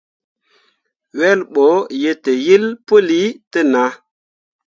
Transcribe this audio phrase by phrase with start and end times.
[1.17, 1.67] Wel ɓo
[2.01, 3.93] yetǝyel puli te nah.